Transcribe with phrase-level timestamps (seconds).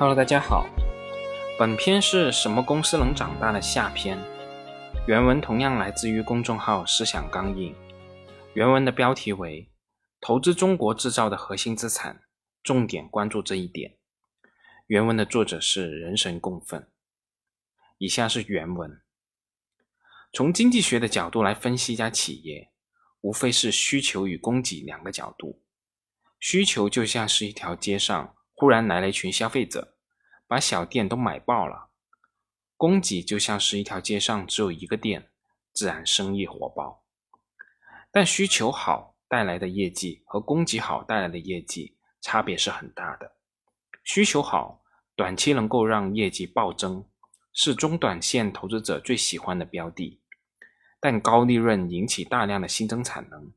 [0.00, 0.64] Hello，大家好。
[1.58, 4.16] 本篇是什么公司能长大的下篇，
[5.08, 7.74] 原文同样来自于公众号“思想刚硬”。
[8.54, 9.72] 原文的标题为
[10.22, 12.22] “投资中国制造的核心资产”，
[12.62, 13.98] 重点关注这一点。
[14.86, 16.88] 原文的作者是人神共愤。
[17.98, 19.00] 以下是原文：
[20.32, 22.70] 从经济学的角度来分析一家企业，
[23.22, 25.64] 无非是需求与供给两个角度。
[26.38, 28.36] 需求就像是一条街上。
[28.58, 29.94] 忽然来了一群消费者，
[30.48, 31.90] 把小店都买爆了。
[32.76, 35.30] 供给就像是一条街上只有一个店，
[35.72, 37.04] 自然生意火爆。
[38.10, 43.36] 但需求好带来的业绩和供给好带来的业绩差别是很大的。
[44.02, 44.82] 需求好，
[45.14, 47.08] 短期能够让业绩暴增，
[47.52, 50.20] 是中短线投资者最喜欢的标的。
[50.98, 53.52] 但高利润引起大量的新增产能，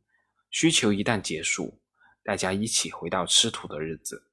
[0.51, 1.81] 需求一旦结束，
[2.23, 4.30] 大家一起回到吃土的日子。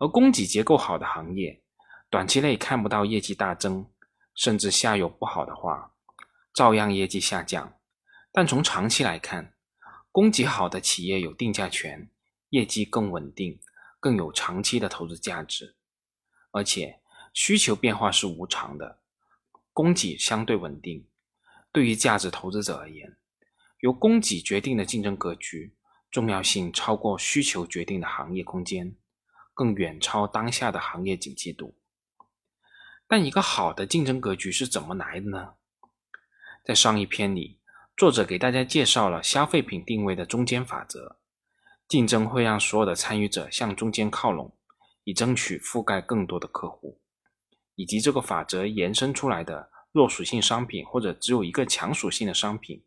[0.00, 1.62] 而供给结构好的行业，
[2.08, 3.86] 短期内看不到业绩大增，
[4.34, 5.92] 甚至下游不好的话，
[6.54, 7.74] 照样业绩下降。
[8.32, 9.52] 但从长期来看，
[10.10, 12.10] 供给好的企业有定价权，
[12.48, 13.60] 业绩更稳定，
[14.00, 15.76] 更有长期的投资价值。
[16.50, 17.00] 而且
[17.34, 19.00] 需求变化是无常的，
[19.74, 21.06] 供给相对稳定。
[21.70, 23.18] 对于价值投资者而言，
[23.80, 25.76] 由供给决定的竞争格局
[26.10, 28.96] 重要性超过需求决定的行业空间。
[29.60, 31.76] 更远超当下的行业景气度，
[33.06, 35.52] 但一个好的竞争格局是怎么来的呢？
[36.64, 37.60] 在上一篇里，
[37.94, 41.18] 作者给大家介绍了消费品定位的中间法则：
[41.86, 44.56] 竞争会让所有的参与者向中间靠拢，
[45.04, 46.98] 以争取覆盖更多的客户，
[47.74, 52.82] 以及这个法则延伸出来的弱属性商品或者只有一个强属性的商品，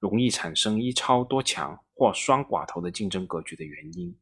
[0.00, 4.18] 容易产生一超多强或双寡头的竞争格局的原因。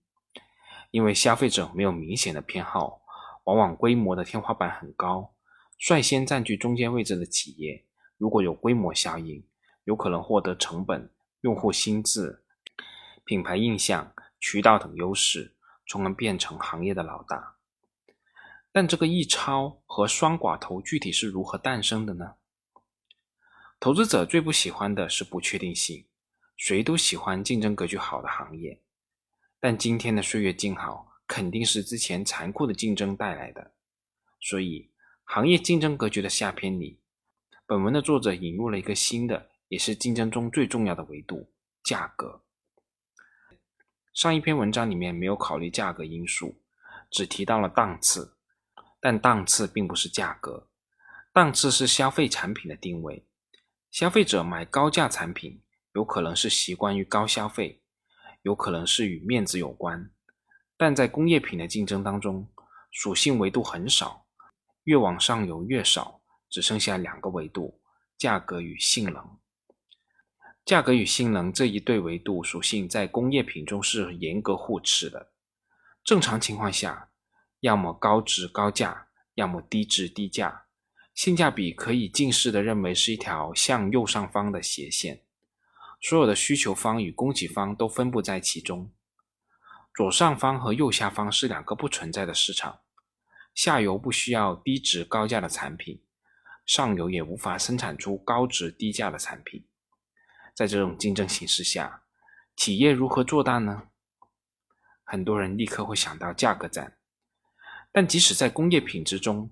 [0.91, 3.01] 因为消费者没有明显的偏好，
[3.45, 5.35] 往往规模的天花板很高。
[5.79, 7.85] 率先占据中间位置的企业，
[8.17, 9.47] 如果有规模效应，
[9.85, 12.43] 有可能获得成本、用户心智、
[13.25, 15.55] 品牌印象、渠道等优势，
[15.87, 17.57] 从而变成行业的老大。
[18.73, 22.35] 但这个一超和双寡头具体是如何诞生的呢？
[23.79, 26.07] 投资者最不喜欢的是不确定性，
[26.57, 28.81] 谁都喜欢竞争格局好的行业。
[29.69, 33.72] 但今天的岁月静好，肯定是之前残酷的竞争带来的。
[34.41, 34.93] 所以，
[35.25, 37.00] 行业竞争格局的下篇里，
[37.66, 41.50] 本文的作者引入了一个新的，也是竞争中最重要的维度——
[41.82, 42.44] 价格。
[44.15, 46.62] 上一篇文章里面没有考虑价格因素，
[47.10, 48.37] 只提到了档次。
[49.00, 50.69] 但档次并不是价格，
[51.33, 53.27] 档次是消费产品的定位。
[53.91, 55.60] 消费者买高价产品，
[55.94, 57.83] 有可能是习惯于高消费。
[58.47, 60.09] 有可能是与面子有关，
[60.77, 62.49] 但在工业品的竞争当中，
[62.93, 64.25] 属性维度很少，
[64.84, 67.81] 越往上游越少，只剩下两个维度：
[68.17, 69.37] 价格与性能。
[70.65, 75.33] 价格与性能这一对维度属性在工业品中是严格互斥的。
[76.05, 77.11] 正常情况下，
[77.59, 80.67] 要么高值高价，要么低值低价，
[81.13, 85.26] 性价比可以近似的认为是一条向右上方的斜线。
[86.01, 88.93] 所有的需求方与供给方都分布在其中，
[89.95, 92.81] 左上方和右下方是两个不存在的市场。
[93.55, 96.05] 下游不需要低值高价的产品，
[96.67, 99.67] 上游也无法生产出高值低价的产品。
[100.55, 102.03] 在这种竞争形势下，
[102.55, 103.89] 企业如何做大呢？
[105.03, 106.99] 很多人立刻会想到价格战，
[107.91, 109.51] 但即使在工业品之中，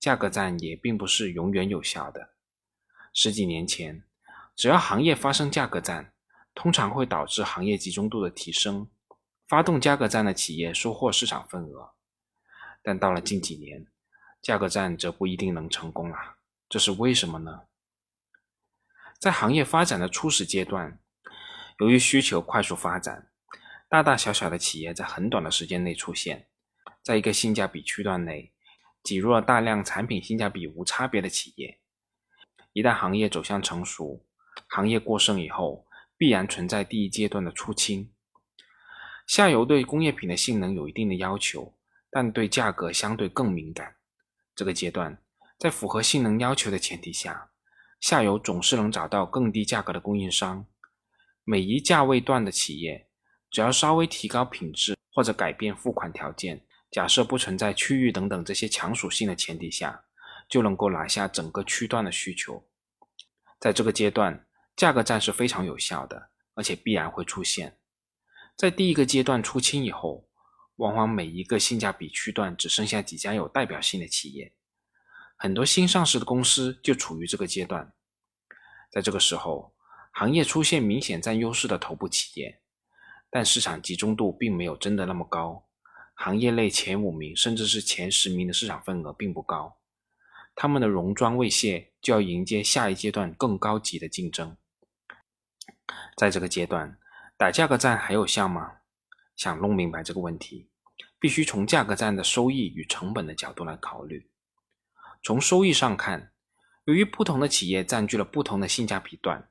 [0.00, 2.30] 价格战也并不是永远有效的。
[3.12, 4.04] 十几年前。
[4.54, 6.12] 只要行业发生价格战，
[6.54, 8.90] 通常会导致行业集中度的提升，
[9.48, 11.94] 发动价格战的企业收获市场份额。
[12.82, 13.86] 但到了近几年，
[14.42, 16.16] 价格战则不一定能成功了。
[16.68, 17.62] 这是为什么呢？
[19.18, 20.98] 在行业发展的初始阶段，
[21.78, 23.30] 由于需求快速发展，
[23.88, 26.48] 大大小小的企业在很短的时间内出现，
[27.02, 28.52] 在一个性价比区段内
[29.02, 31.80] 挤入了大量产品性价比无差别的企业。
[32.72, 34.26] 一旦行业走向成熟，
[34.74, 35.86] 行业过剩以后，
[36.16, 38.10] 必然存在第一阶段的出清。
[39.26, 41.74] 下游对工业品的性能有一定的要求，
[42.10, 43.96] 但对价格相对更敏感。
[44.54, 45.18] 这个阶段，
[45.58, 47.50] 在符合性能要求的前提下，
[48.00, 50.64] 下游总是能找到更低价格的供应商。
[51.44, 53.08] 每一价位段的企业，
[53.50, 60.04] 只要稍微提高品质或者改变付款条件，假设不存在区域等等这些强属性的前提下，
[60.48, 62.66] 就能够拿下整个区段的需求。
[63.60, 64.44] 在这个阶段，
[64.76, 67.78] 价格战是非常有效的，而且必然会出现。
[68.56, 70.28] 在第一个阶段出清以后，
[70.76, 74.52] 往往每一个性价比区段只剩下几家有代表性的企业，
[75.36, 77.92] 很多新上市的公司就处于这个阶段。
[78.90, 79.74] 在这个时候，
[80.12, 82.60] 行业出现明显占优势的头部企业，
[83.30, 85.66] 但市场集中度并没有真的那么高，
[86.14, 89.78] 行业内前五名甚至是前十名的市场份额并不高，
[90.54, 94.56] 他们的戎装未卸，就要迎接下一阶段更高级的竞争。
[96.16, 96.98] 在这个阶段，
[97.36, 98.78] 打价格战还有效吗？
[99.36, 100.68] 想弄明白这个问题。
[101.18, 104.28] 必须从价格战的收益与成本的角度来考虑。
[105.22, 106.32] 从收益上看，
[106.84, 109.48] 由于不同的企业占据了不同的性价比段，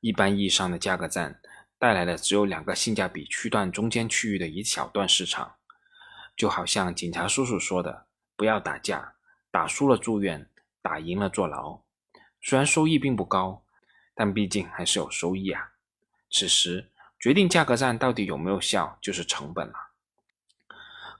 [0.00, 1.40] 一般意义上的价格战
[1.78, 5.54] 带来的只有两个性价比区段中间区域的一小段市场。
[6.36, 8.06] 就好像警察叔叔说的
[8.36, 9.14] ：“不要打架，
[9.50, 10.50] 打输了住院，
[10.82, 11.80] 打赢了坐牢。”
[12.42, 13.64] 虽然收益并不高，
[14.16, 15.74] 但毕竟还是有收益啊。
[16.28, 16.90] 此时
[17.20, 19.74] 决定价格战到底有没有效，就是成本了。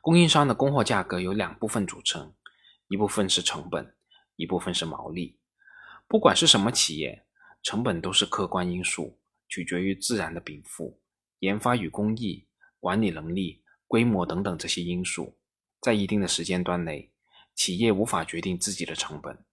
[0.00, 2.34] 供应商的供货价格由两部分组成，
[2.88, 3.94] 一部分是成本，
[4.36, 5.38] 一部分是毛利。
[6.08, 7.24] 不管是什么企业，
[7.62, 11.00] 成本都是客观因素，取决于自然的禀赋、
[11.40, 12.46] 研发与工艺、
[12.78, 15.36] 管理能力、规模等等这些因素。
[15.80, 17.10] 在一定的时间段内，
[17.54, 19.44] 企业无法决定自己的成本。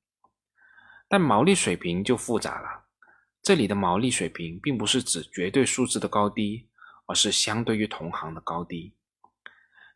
[1.07, 2.82] 但毛利水平就复杂了，
[3.43, 6.69] 这里的毛利水平并不是指绝对数字的高低，
[7.07, 8.95] 而是相对于同行的高低。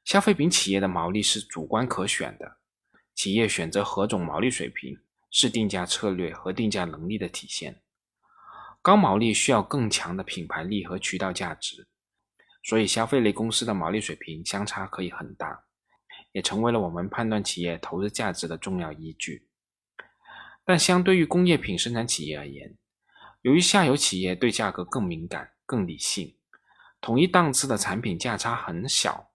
[0.04, 2.58] 消费品企业的毛利是主观可选的，
[3.16, 5.00] 企业选择何种毛利水平
[5.32, 7.82] 是定价策略和定价能力的体现。
[8.82, 11.88] 高毛利需要更强的品牌力和渠道价值，
[12.64, 15.64] 所以消费类公司的毛利水平相差可以很大，
[16.34, 19.48] 也成为了我们判断企业投资价值的重要依据。
[20.66, 22.76] 但相对于工业品生产企业而言，
[23.48, 26.36] 由于下游企业对价格更敏感、更理性，
[27.00, 29.32] 同一档次的产品价差很小。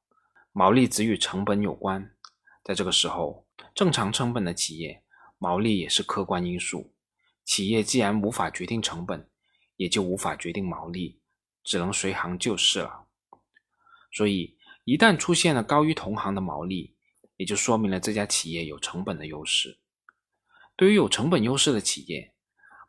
[0.53, 2.15] 毛利只与成本有关，
[2.63, 5.03] 在这个时候，正常成本的企业
[5.39, 6.93] 毛利也是客观因素。
[7.47, 9.27] 企业既然无法决定成本，
[9.77, 11.23] 也就无法决定毛利，
[11.65, 13.07] 只能随行就市了。
[14.13, 16.95] 所以，一旦出现了高于同行的毛利，
[17.39, 19.79] 也就说明了这家企业有成本的优势。
[20.77, 22.32] 对于有成本优势的企业，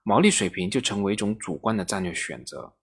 [0.04, 2.76] 毛利水平就成为一种主观的战略选择。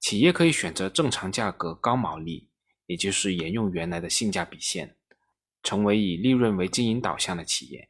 [0.00, 2.50] 企业可以选择正常价格高毛利。
[2.88, 4.96] 也就是沿用原来的性价比线，
[5.64, 7.88] 成为以利润为经营导向的企业。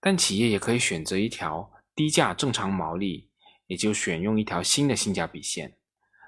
[0.00, 3.30] 但企业也可以选择一条低价正常毛利，
[3.68, 5.78] 也就选用一条新的性价比线，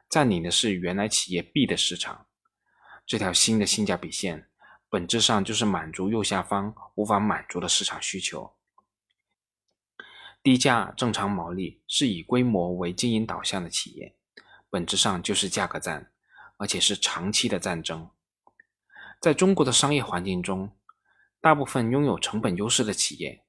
[0.08, 2.28] 占领的是原来企业 B 的市场。
[3.04, 4.48] 这条新的性价比线
[4.88, 8.55] 本质上就是满足右下方无法满足的市场需求。
[10.46, 14.14] 低价正常毛利是以规模为经营导向的企业，
[14.70, 16.12] 本质上就是价格战。
[16.58, 18.08] 而且是长期的战争。
[19.20, 20.70] 在中国的商业环境中，
[21.40, 23.44] 大部分拥有成本优势的企业，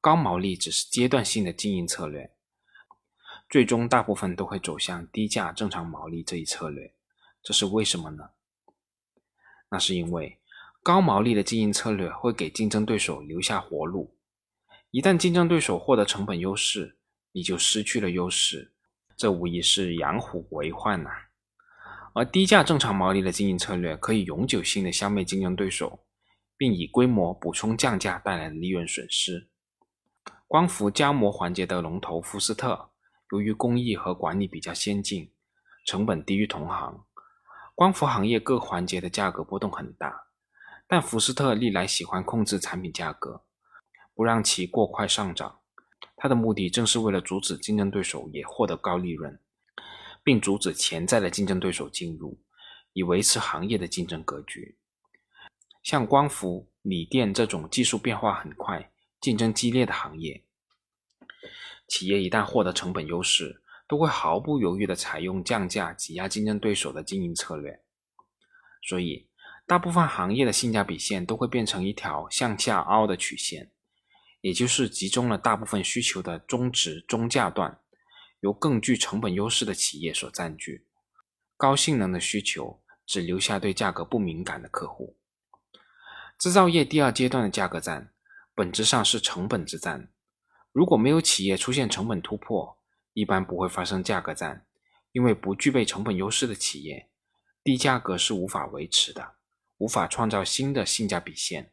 [0.00, 2.30] 高毛利只是阶段性的经营策略，
[3.50, 6.94] 最终大部分都会走向低价正常毛利这一策略。
[7.42, 8.30] 这是为什么呢？
[9.68, 10.38] 那是因为
[10.82, 14.15] 高毛利的经营策略会给竞争对手留下活路，
[14.96, 16.96] 一旦竞争对手获得成本优势，
[17.32, 18.72] 你就失去了优势，
[19.14, 21.10] 这无疑是养虎为患呐。
[22.14, 26.06] 而低价正常毛利的经营策略可以永久性的消灭竞争对手，
[26.56, 29.50] 并以规模补充降价带来的利润损失。
[30.48, 32.88] 光伏胶膜环节的龙头福斯特，
[33.32, 35.30] 由于工艺和管理比较先进，
[35.84, 37.04] 成本低于同行，
[37.74, 40.28] 光伏行业各环节的价格波动很大。
[40.88, 43.42] 但福斯特历来喜欢控制产品价格，
[44.16, 45.60] 不让其过快上涨。
[46.16, 49.38] 它的目的正是为了阻止竞争对手也获得高利润。
[50.24, 52.36] 并阻止潜在的竞争对手进入，
[52.94, 54.76] 以维持行业的竞争格局。
[55.84, 60.44] 像光伏、锂电这种技术变化很快、竞争激烈的行业，
[61.86, 67.80] 企业一旦获得成本优势，都会毫不犹豫地采用降价挤压竞争对手的经营策略。
[68.82, 69.28] 所以，
[69.64, 73.70] 大部分行业的性价比线都会变成一条向下凹的曲线，
[74.46, 77.80] 也就是集中了大部分需求的中值中价段。
[78.40, 80.86] 由更具成本优势的企业所占据，
[81.56, 85.18] 高性能的需求只留下对价格不敏感的客户。
[86.38, 88.12] 制造业第二阶段的价格战，
[88.54, 90.12] 本质上是成本之战。
[90.70, 92.78] 如果没有企业出现成本突破，
[93.14, 94.64] 一般不会发生价格战，
[95.10, 97.10] 因为不具备成本优势的企业，
[97.64, 99.36] 低价格是无法维持的，
[99.78, 101.72] 无法创造新的性价比线，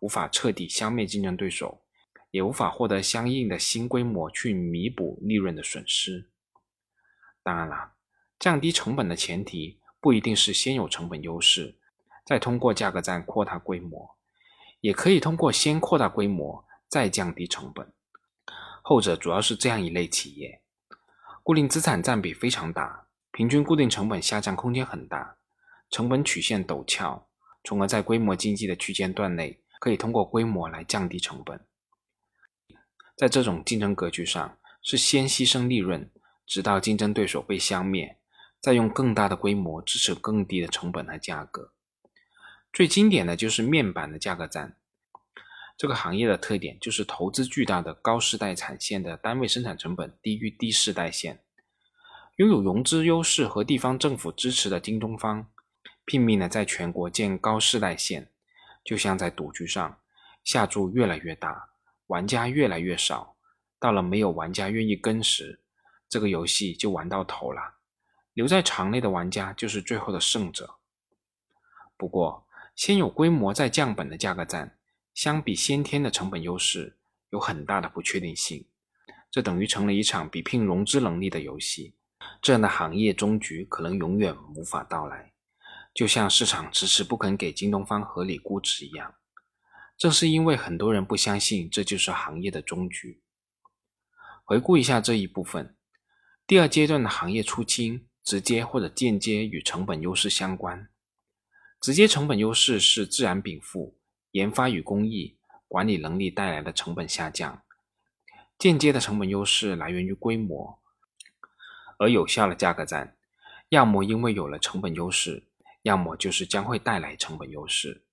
[0.00, 1.84] 无法彻底消灭竞争对手。
[2.30, 6.30] 也无法获得相应的新规模去弥补利润的损失。
[7.42, 7.92] 当然了，
[8.38, 11.78] 降低成本的前提不一定是先有成本优势，
[12.24, 14.16] 再通过价格战扩大规模，
[14.80, 17.92] 也可以通过先扩大规模再降低成本。
[18.82, 20.62] 后者主要是这样一类企业，
[21.42, 25.36] 固定资产占比非常大，平均固定成本下降空间很大，
[25.90, 27.28] 成本曲线陡峭，
[27.64, 31.66] 从而在规模经济的区间段内，可以通过规模来降低成本。
[33.18, 36.08] 在这种竞争格局上，是先牺牲利润，
[36.46, 38.16] 直到竞争对手被消灭。
[38.60, 41.72] 再用更大的规模支持更低的成本和价格。
[42.72, 44.76] 最经典的就是面板的价格战。
[45.76, 51.40] 这个行业的特点就是投资巨大的高世代产线的单位生产成本低于低世代线。
[52.36, 55.46] 拥有融资优势和地方政府支持的京东方，
[56.04, 58.28] 拼命的在全国建高世代线，
[58.84, 59.98] 就像在赌局上，
[60.42, 61.67] 下注越来越大，
[62.08, 63.36] 玩家越来越少，
[63.78, 65.60] 到了没有玩家愿意跟时，
[66.08, 67.76] 这个游戏就玩到头了。
[68.32, 70.76] 留在场内的玩家就是最后的胜者。
[71.96, 74.78] 不过，先有规模再降本的价格战，
[75.12, 76.96] 相比先天的成本优势，
[77.30, 78.64] 有很大的不确定性。
[79.30, 81.94] 这等于成了一场比拼融资能力的游戏。
[82.40, 85.32] 这样的行业终局可能永远无法到来，
[85.92, 89.14] 就像市场迟迟不肯给京东方合理估值一样。
[89.98, 93.20] 正是因为很多人不相信这就是行业的终局。
[94.44, 95.76] 回顾一下这一部分，
[96.46, 98.06] 第二阶段的行业出清。
[98.24, 100.90] 直接或者间接与成本优势相关。
[101.80, 103.98] 直接成本优势是自然禀赋、
[104.32, 107.62] 研发与工艺、管理能力带来的成本下降；
[108.58, 110.78] 间接的成本优势来源于规模。
[111.98, 113.16] 而有效的价格战，
[113.70, 115.48] 要么因为有了成本优势，
[115.80, 118.04] 要么就是将会带来成本优势。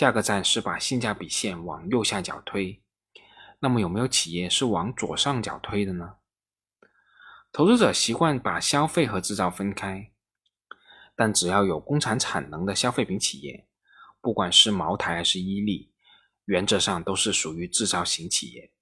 [0.00, 2.82] 价格战是把性价比线往右下角推，
[3.58, 6.14] 那么有没有企业是往左上角推的呢？
[7.52, 10.10] 投资者习惯把消费和制造分开，
[11.14, 13.68] 但只要有工厂产能的消费品企业，
[14.22, 15.92] 不管是茅台还是伊利，
[16.46, 18.72] 原则上都是属于制造型企业。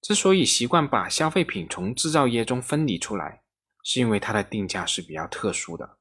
[0.00, 3.42] 之所以习惯把消费品从制造业中分离出来，
[3.82, 5.98] 是因为它的定价是比较特殊的，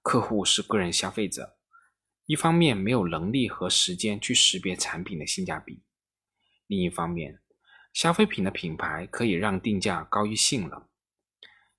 [0.00, 1.56] 客户是个人消费者，
[2.26, 5.82] 一方面没有能力和时间去识别产品的性价比，
[6.66, 7.40] 另一方面，
[7.92, 10.88] 消费品的品牌可以让定价高于性能。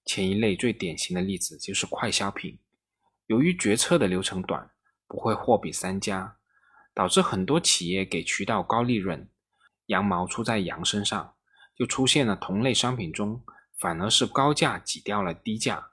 [0.05, 2.59] 前一类最典型的例子就是快消品，
[3.25, 4.69] 由于决策的流程短，
[5.07, 6.37] 不会货比三家，
[6.93, 9.27] 导致很多企业给渠道高利润，
[9.87, 11.33] 羊毛出在羊身上，
[11.75, 13.43] 就出现了同类商品中
[13.79, 15.89] 反而是高价挤掉了低价。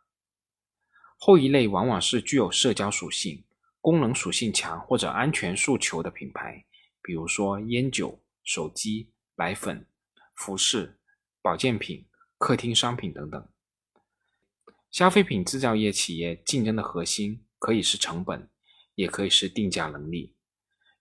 [1.16, 3.44] 后一类往往是具有社交属性、
[3.82, 6.64] 功能属性强或者安全诉求的品牌，
[7.02, 9.86] 比如说烟酒、手机、奶粉、
[10.34, 10.98] 服饰、
[11.42, 12.06] 保健品、
[12.38, 13.48] 客厅商品等等。
[14.90, 18.48] 消费品制造业企业竞争的核心可以是成本，
[18.94, 20.36] 也可以是定价能力。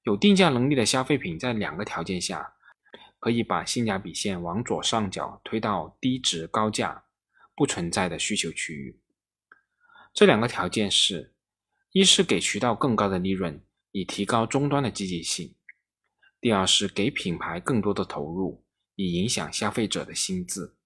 [0.04, 2.54] 有定价能力的消费品，在两个条件下，
[3.20, 7.04] 可以把性价比线往左上角推到低值高价
[7.56, 9.00] 不存在的需求区域。
[10.14, 11.36] 这两个条件是：
[11.94, 15.56] 一是给渠道更高的利润，以提高终端的积极性；
[16.40, 18.64] 第二是给品牌更多的投入，
[18.96, 20.78] 以影响消费者的心智。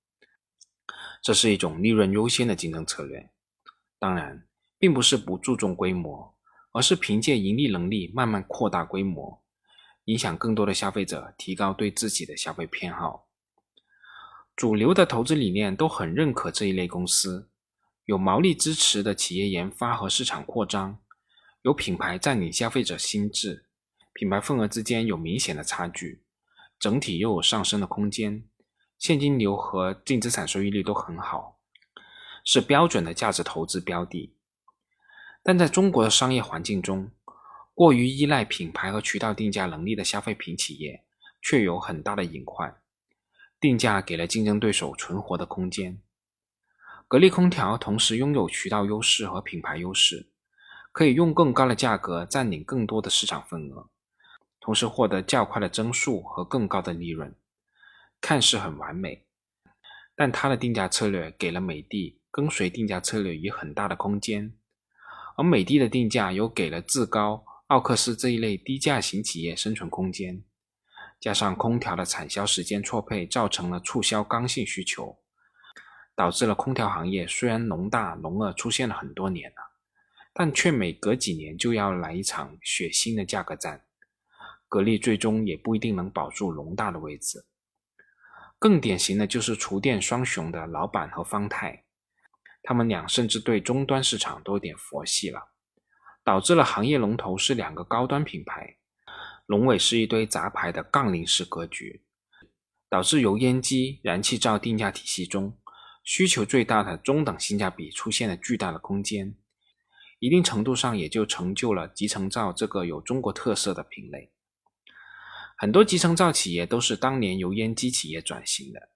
[1.22, 3.30] 这是一种利润优先的竞争策略，
[4.00, 4.48] 当然，
[4.80, 6.36] 并不是不注重规模，
[6.72, 9.44] 而是凭借盈利能力慢慢扩大规模，
[10.06, 13.28] 影响更多的消费者，提高对自己的消费偏好。
[14.56, 17.52] 主流的投资理念都很认可这一类公司，
[18.06, 21.00] 有毛利支持的企业研发和市场扩张，
[21.64, 23.66] 有品牌占领消费者心智，
[24.14, 26.24] 品牌份额之间有明显的差距，
[26.80, 28.44] 整体又有上升的空间。
[29.00, 31.60] 现金流和净资产收益率都很好，
[32.46, 34.36] 是标准的价值投资标的。
[35.44, 37.12] 但在中国的商业环境中，
[37.74, 41.04] 过于依赖品牌和渠道定价能力的消费品企业
[41.42, 42.80] 却有很大的隐患。
[43.60, 46.00] 定价给了竞争对手存活的空间。
[47.08, 50.28] 格力空调同时拥有渠道优势和品牌优势，
[50.92, 53.88] 可以用更高的价格占领更多的市场份额，
[54.60, 57.36] 同时获得较快的增速和更高的利润。
[58.20, 59.24] 看似很完美，
[60.16, 64.52] 但它的定价策略给了美的跟随定价策略以很大的空间，
[65.38, 70.44] 而美的的定价又给了志高、奥克斯这一类低价型企业生存空间。
[71.20, 75.20] 加上空调的产销时间错配，造成了促销刚性需求，
[76.16, 79.58] 导致了空调行业虽然龙大龙二出现了很多年了，
[80.34, 83.86] 但却每隔几年就要来一场血腥的价格战。
[84.68, 87.46] 格力最终也不一定能保住龙大的位置。
[88.58, 91.84] 更典型的就是厨电双雄的老板和方太，
[92.64, 95.52] 他们俩甚至对终端市场都有点佛系了。
[96.24, 98.78] 导致了行业龙头是两个高端品牌，
[99.46, 102.04] 龙尾是一堆杂牌的杠铃式格局，
[102.90, 105.56] 导致油烟机、燃气灶定价体系中
[106.06, 109.36] 需求最大的中等性价比出现了巨大的空间，
[110.20, 114.32] 一定程度上也就成就了集成灶这个有中国特色的品类。
[115.58, 118.90] 很多集成灶企业都是当年油烟机企业转型的。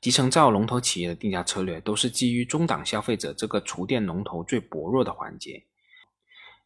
[0.00, 5.66] 集成灶龙头企业的定价策略都是基于中档消费者这个厨电龙头最薄弱的环节，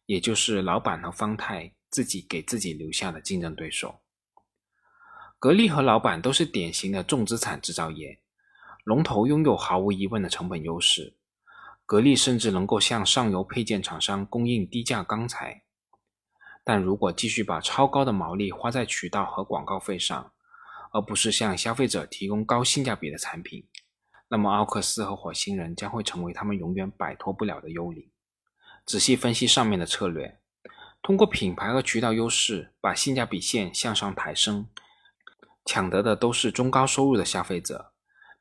[0.05, 3.99] 也就是老板和方太自己给自己留下的竞争对手。
[5.39, 8.19] 格力和老板都是典型的重资产制造业，
[8.87, 11.17] 龙头拥有毫无疑问的成本优势。
[11.85, 15.63] 格力甚至能够向上游配件厂商供应低价钢材，
[16.63, 20.31] 但如果继续把超高的毛利花在渠道和广告费上，
[20.93, 23.67] 而不是向消费者提供高性价比的产品，
[24.29, 28.09] 那么奥克斯和火星人将会成为他们永远摆脱不了的幽灵。
[28.85, 30.39] 仔细分析上面的策略，
[31.01, 34.69] 通过品牌和渠道优势把性价比线向上抬升，
[35.65, 37.91] 抢得的都是中高收入的消费者，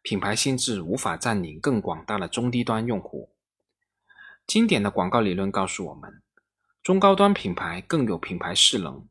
[0.06, 3.34] 品牌性质无法占领更广大的中低端用户。
[4.46, 6.22] 经典的广告理论告诉我们，
[6.80, 9.08] 中高端品牌更有品牌势能。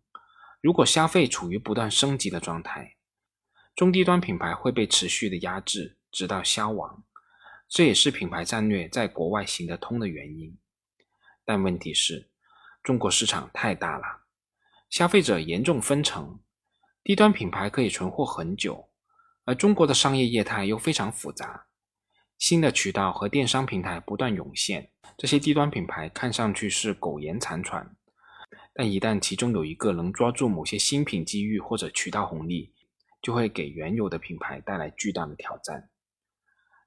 [0.62, 2.96] 如果消费处于不断升级的状态，
[3.76, 7.04] 中低端品牌会被持续的压制，直到消亡，
[7.68, 10.58] 这也是品牌战略在国外行得通的原因。
[11.44, 12.30] 但问题是，
[12.82, 14.22] 中国市场太大了，
[14.90, 16.40] 消费者严重分层，
[17.04, 18.90] 低端品牌可以存活很久，
[19.46, 21.68] 而中国的商业业态又非常复杂，
[22.40, 27.96] 新的渠道和电商平台不断涌现，这些低端品牌看上去是苟延残喘，
[28.74, 32.74] 但一旦其中有一个能抓住某些新品机遇或者渠道红利，
[33.22, 35.90] 就会给原有的品牌带来巨大的挑战。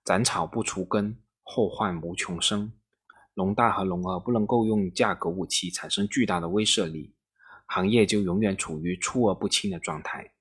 [0.05, 2.73] 斩草不除根，后患无穷生。
[3.35, 7.15] 龙大和龙二不能够用价格武器产生巨大的威慑力，
[7.67, 10.33] 行业就永远处于出而不清的状态，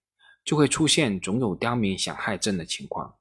[0.48, 3.18] 就会出现总有刁民想害朕的情况。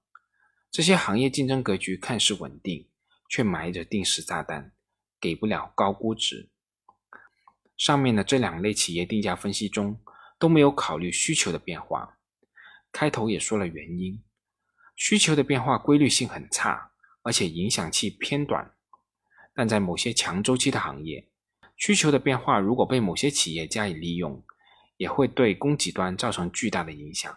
[0.70, 2.88] 这些行业竞争格局看似稳定，
[3.28, 4.72] 却埋着定时炸弹，
[5.20, 6.50] 给不了高估值。
[7.76, 10.00] 上面的这两类企业定价分析中
[10.38, 12.16] 都没有考虑需求的变化。
[12.92, 14.22] 开头也说了原因，
[14.94, 18.72] 需求的变化规律性很差，而且影响期偏短。
[19.52, 21.28] 但在某些强周期的行业，
[21.76, 24.44] 需求的变化如果被某些企业加以利用，
[24.96, 27.36] 也会对供给端造成巨大的影响。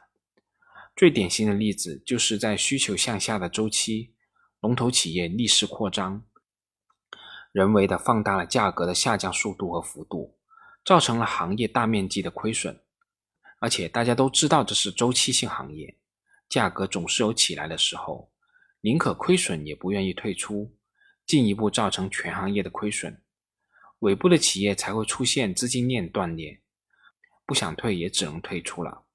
[0.95, 4.13] 最典型的例子就是在需求向下的周期，
[4.59, 6.25] 龙头企业逆势扩张，
[7.51, 10.37] 人为的放大了价格的下降速度和幅度，
[10.83, 12.81] 造成了行业大面积的亏损。
[13.59, 15.97] 而且大家都知道这是周期性行业，
[16.47, 18.31] 价格总是有起来的时候，
[18.81, 20.77] 宁可亏损也不愿意退出，
[21.25, 23.21] 进一步造成全行业的亏损，
[23.99, 26.61] 尾部的企业才会出现资金链断裂，
[27.49, 29.05] 不想退也只能退出了。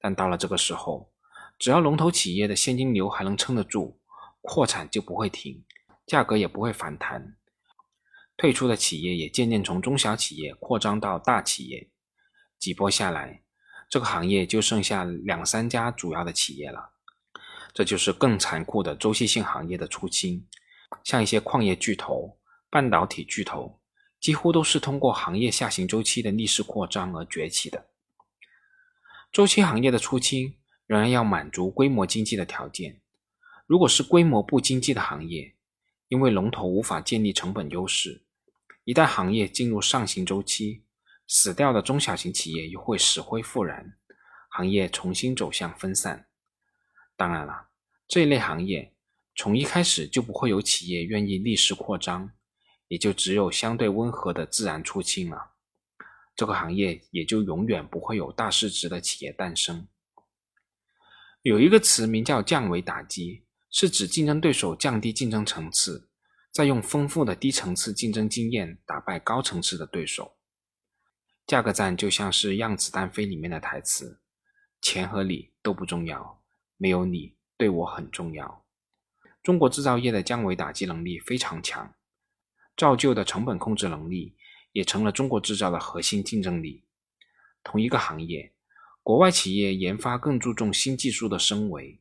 [0.00, 1.12] 但到了这个时候，
[1.56, 4.00] 只要龙头企业的现金流还能撑得住，
[4.40, 5.64] 扩产就不会停，
[6.04, 7.36] 价格也不会反弹，
[8.36, 11.88] 退出的企业也渐渐从中小企业扩张到大企业，
[12.58, 13.44] 几波下来。
[13.88, 16.90] 这个行业就剩下两三家主要的企业了，
[17.72, 20.44] 这就是更残酷的周期性行业的出清。
[21.04, 22.36] 像一些矿业巨头、
[22.68, 23.79] 半导体巨头，
[24.20, 27.88] 几乎都是通过行业下行周期的逆势扩张而崛起的。
[29.32, 33.00] 周期行业的出清仍然要满足规模经济的条件。
[33.66, 35.54] 如果是规模不经济的行业，
[36.08, 38.24] 因为龙头无法建立成本优势，
[38.84, 40.84] 一旦行业进入上行周期，
[41.28, 43.96] 死掉的中小型企业又会死灰复燃，
[44.50, 46.26] 行业重新走向分散。
[47.16, 47.68] 当然了，
[48.08, 48.92] 这一类行业
[49.36, 52.32] 从一开始就不会有企业愿意逆势扩张，
[52.90, 55.52] 也就只有相对温和的自然出清了。
[56.34, 59.86] 这个行业也就永远不会有大市值的企业诞生。
[61.42, 66.08] 有一个词名叫降维打击，是指竞争对手降低竞争层次，
[66.50, 70.36] 再用丰富的低层次竞争经验打败高层次的对手。
[71.46, 74.20] 价格战就像是《让子弹飞》里面的台词
[74.82, 76.42] ：“钱和你都不重要，
[76.76, 78.64] 没有你对我很重要。”
[79.42, 81.94] 中国制造业的降维打击能力非常强，
[82.80, 84.34] 造就的成本控制能力
[84.72, 86.82] 也成了中国制造的核心竞争力。
[87.62, 88.54] 同一个行业，
[89.02, 92.00] 国外企业研发更注重新技术的升维，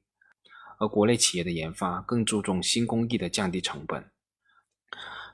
[0.80, 4.10] 而国内企业的研发更注重新工艺的降低成本。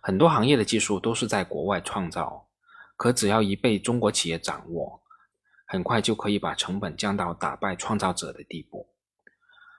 [0.02, 2.50] 很多行业的技术都是在国外创造。
[2.98, 5.04] 可只要一被中国企业掌握，
[5.68, 8.90] 很快就可以把成本降到打败创造者的地步。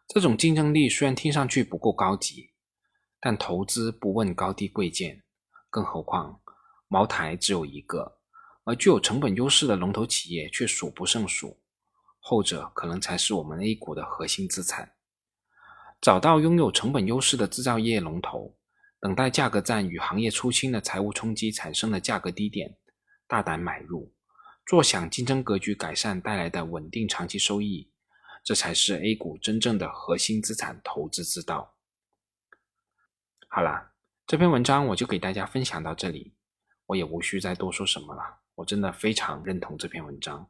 [0.06, 2.50] 这种竞争力虽然听上去不够高级，
[3.18, 5.24] 但投资不问高低贵贱，
[5.76, 6.40] 更何况
[6.88, 8.16] 茅台只有一个，
[8.64, 11.60] 而具有成本优势的龙头企业却数不胜数，
[12.18, 14.94] 后者可能才是我们 A 股的核心资产。
[16.00, 18.56] 找到拥有成本优势的制造业龙头，
[19.00, 22.78] 等待价格战与行业出清的财务冲击产生的价格低点，
[23.26, 24.14] 大胆买入，
[24.64, 27.92] 坐享竞争格局改善带来的稳定长期收益，
[28.42, 31.74] 这才是 A 股真正的核心资产投资之道。
[33.48, 33.92] 好啦，
[34.26, 36.34] 这篇文章我就给大家分享到这里，
[36.86, 38.40] 我也无需再多说什么了。
[38.56, 40.44] 我真的非常认同这篇文章，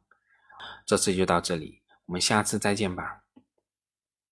[0.83, 3.21] 这次就到这里，我们下次再见吧。